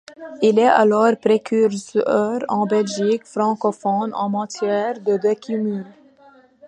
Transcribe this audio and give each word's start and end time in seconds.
Il 0.41 0.57
est 0.57 0.65
alors 0.67 1.15
précurseur 1.15 2.41
en 2.47 2.65
Belgique 2.65 3.23
francophone 3.27 4.15
en 4.15 4.29
matière 4.29 4.99
de 4.99 5.17
décumul. 5.17 5.85